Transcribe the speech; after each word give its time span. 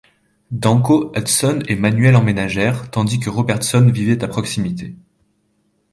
Danko, 0.49 1.11
Hudson, 1.15 1.59
et 1.67 1.75
Manuel 1.75 2.15
emménagèrent, 2.15 2.89
tandis 2.89 3.19
que 3.19 3.29
Robertson 3.29 3.87
vivait 3.93 4.23
à 4.23 4.27
proximité. 4.27 4.95